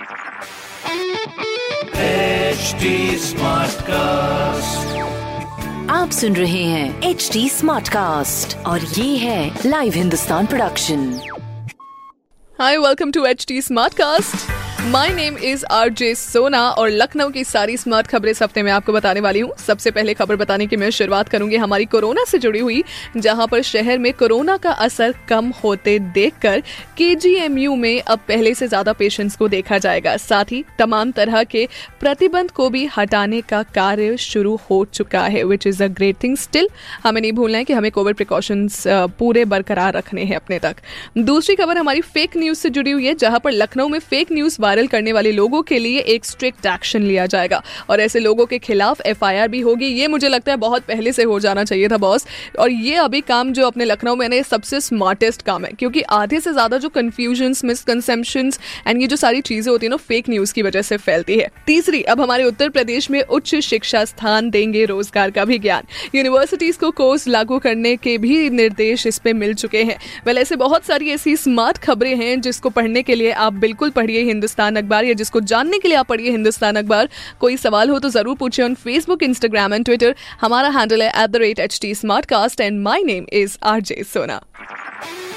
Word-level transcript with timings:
HD 0.00 0.06
cast 3.82 4.96
आप 5.90 6.10
सुन 6.10 6.36
रहे 6.36 6.62
हैं 6.62 7.10
एच 7.10 7.28
डी 7.32 7.48
स्मार्ट 7.48 7.88
कास्ट 7.88 8.56
और 8.66 8.80
ये 8.80 9.16
है 9.16 9.66
live 9.66 9.92
Hindustan 9.92 10.46
production 10.46 11.04
hi 12.58 12.76
welcome 12.76 13.12
to 13.12 13.24
H 13.24 13.44
T 13.48 13.60
smart 13.62 13.94
cast 13.94 14.59
my 14.82 15.12
name 15.14 15.36
is 15.38 15.64
R 15.66 15.88
J 15.90 16.14
Sona 16.14 16.60
और 16.70 16.90
लखनऊ 16.90 17.30
की 17.30 17.42
सारी 17.44 17.76
स्मार्ट 17.76 18.06
खबरें 18.06 18.30
इस 18.30 18.42
हफ़्ते 18.42 18.62
में 18.62 18.70
आपको 18.72 18.92
बताने 18.92 19.20
वाली 19.20 19.40
हूँ। 19.40 19.50
सबसे 19.58 19.90
पहले 19.90 20.12
खबर 20.14 20.36
बताने 20.36 20.66
की 20.66 20.76
मैं 20.76 20.88
शुरुआत 20.90 21.28
करूँगी 21.28 21.56
हमारी 21.56 21.84
कोरोना 21.84 22.24
से 22.24 22.38
जुड़ी 22.38 22.60
हुई, 22.60 22.82
जहाँ 23.16 23.46
पर 23.46 23.62
शहर 23.62 23.98
में 23.98 24.12
कोरोना 24.12 24.56
का 24.56 24.70
असर 24.70 25.14
कम 25.28 25.48
होते 25.64 25.98
देखकर 25.98 26.60
केजीएमयू 26.96 27.74
में 27.74 28.00
अब 28.02 28.20
पहले 28.28 28.54
से 28.54 28.68
ज़्यादा 28.68 28.92
पेशेंट्स 28.92 29.36
को 29.36 29.48
देखा 29.48 29.78
जाएगा। 29.78 30.16
साथ 30.18 30.52
ही 30.52 30.64
तमाम 30.78 31.12
तरह 31.12 31.44
के 31.44 31.66
प्रतिबंध 32.00 32.50
को 32.50 32.70
भी 32.70 32.84
हटाने 32.96 33.40
का 33.42 33.62
कार्य 33.74 34.16
शुरू 34.18 34.58
हो 34.70 34.84
चुका 34.84 35.22
है 35.26 35.44
which 35.44 35.66
is 35.66 35.82
a 35.82 35.88
great 35.90 36.22
thing 36.22 36.36
still 36.38 36.68
हमें 37.04 37.20
नहीं 37.20 37.32
भूलना 37.32 37.58
है 37.58 37.64
कि 37.64 37.72
हमें 37.72 37.90
कोविड 37.92 38.16
प्रिकॉशंस 38.16 38.82
पूरे 39.18 39.44
बरकरार 39.46 39.92
रखने 39.94 40.24
हैं 40.24 40.36
अपने 40.36 40.58
तक। 40.58 40.76
दूसरी 41.20 41.56
खबर 41.56 41.78
हमारी 41.78 42.00
फेक 42.00 42.36
न्यूज़ 42.36 42.58
से 42.58 42.70
जुड़ी 42.70 42.90
हुई 42.90 43.06
है, 43.06 43.14
जहाँ 43.16 43.40
पर 43.40 43.52
लखनऊ 43.52 43.88
में 43.88 43.98
फेक 44.00 44.32
न्यूज़ 44.32 44.60
वायरल 44.70 44.86
करने 44.88 45.12
वाले 45.12 45.30
लोगों 45.32 45.62
के 45.62 45.78
लिए 45.78 46.00
एक 46.08 46.24
स्ट्रिक्ट 46.24 46.66
एक्शन 46.68 47.02
लिया 47.02 47.26
जाएगा। 47.28 47.62
और 47.90 48.00
ऐसे 48.00 48.20
लोगों 48.20 48.46
के 48.46 48.58
खिलाफ 48.60 49.00
एफआईआर 49.06 49.48
भी 49.48 49.60
होगी। 49.60 49.86
ये 49.86 50.06
मुझे 50.08 50.28
लगता 50.28 50.52
है 50.52 50.56
बहुत 50.58 50.82
पहले 50.84 51.12
से 51.12 51.22
हो 51.24 51.38
जाना 51.40 51.64
चाहिए 51.64 51.88
था 51.88 51.96
बॉस 51.98 52.26
और 52.58 52.70
ये 52.70 52.96
अभी 52.98 53.20
काम 53.22 53.52
जो 53.52 53.66
अपने 53.66 53.84
लखनऊ 53.84 54.16
में 54.16 54.28
ना 54.28 54.40
सबसे 54.44 54.80
स्मार्टेस्ट 54.80 55.42
काम 55.42 55.64
है। 55.64 55.70
क्योंकि 55.78 56.02
आधे 56.12 56.40
से 56.40 56.52
ज़्यादा 56.52 56.78
जो 56.78 56.88
कंफ्यूजन 56.90 57.54
मिसकनसेप्शन 57.64 58.50
एंड 58.86 59.00
ये 59.00 59.06
जो 59.06 59.16
सारी 59.16 59.40
चीज़ें 59.42 59.70
होती 59.70 59.86
है 59.86 59.90
ना 59.90 59.96
फेक 59.98 60.28
न्यूज़ 60.28 60.52
की 60.54 60.62
वजह 60.62 60.82
से 60.82 60.96
फैलती 60.98 61.38
है। 61.38 61.48
तीसरी, 61.66 62.02
अब 62.04 62.20
हमारे 62.20 62.44
उत्तर 62.44 62.68
प्रदेश 62.70 63.10
में 63.10 63.20
उच्च 63.22 63.54
शिक्षा 63.62 64.04
स्थान 64.04 64.50
देंगे 64.50 64.84
रोज़गार 64.84 65.30
का 65.30 65.44
भी 65.44 65.58
ज्ञान। 65.58 65.86
यूनिवर्सिटीज 66.14 66.76
को 66.76 66.90
कोर्स 66.92 67.26
लागू 67.28 67.58
करने 67.58 67.96
के 67.98 68.16
भी 68.18 68.38
निर्देश 68.52 69.06
इस 69.06 69.18
पे 69.18 69.32
मिल 69.34 69.54
चुके 69.54 69.82
हैं। 69.82 69.98
वेल 70.26 70.38
ऐसे 70.38 70.56
बहुत 70.58 70.84
सारी 70.84 71.10
ऐसी 71.10 71.36
स्मार्ट 71.38 71.78
खबरें 71.80 72.14
हैं 72.16 72.40
जिसको 72.40 72.70
पढ़ने 72.70 73.02
के 73.02 73.14
लिए 73.14 73.30
आप 73.40 73.52
बिल्कुल 73.60 73.90
पढ़िए 73.90 74.22
हिंदुस्तान। 74.22 74.58
अखबार 74.66 75.04
या 75.04 75.14
जिसको 75.14 75.40
जानने 75.52 75.78
के 75.78 75.88
लिए 75.88 75.96
आप 75.96 76.06
पढ़िए 76.06 76.30
हिंदुस्तान 76.30 76.76
अखबार 76.76 77.08
कोई 77.40 77.56
सवाल 77.56 77.90
हो 77.90 77.98
तो 77.98 78.08
ज़रूर 78.08 78.36
पूछिए 78.36 78.64
on 78.64 78.74
Facebook 78.74 79.22
Instagram 79.22 79.74
and 79.74 79.84
Twitter 79.84 80.14
हमारा 80.40 80.68
हैंडल 80.68 81.02
है 81.02 81.08
at 81.22 81.30
the 81.30 81.36
rate 81.36 81.58
H 81.58 81.78
T 81.82 81.94
smart 81.94 82.26
cast 82.26 82.60
and 82.60 82.82
my 82.82 83.02
name 83.04 83.26
is 83.32 83.58
R 83.62 83.80
J 83.80 84.02
Sona 84.12 84.40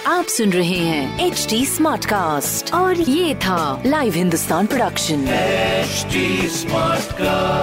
आप 0.07 0.25
सुन 0.25 0.49
रहे 0.51 0.77
हैं 0.77 1.27
एच 1.27 1.45
टी 1.49 1.65
स्मार्ट 1.65 2.05
कास्ट 2.05 2.73
और 2.73 3.01
ये 3.01 3.35
था 3.35 3.81
live 3.85 4.13
Hindustan 4.13 4.65
production 4.65 5.25
smart 6.49 7.03
Smartcast. 7.13 7.62